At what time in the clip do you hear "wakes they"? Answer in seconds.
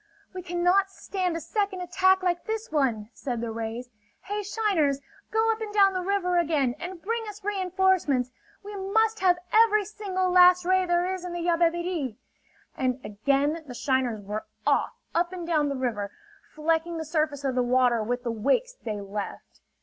18.31-18.99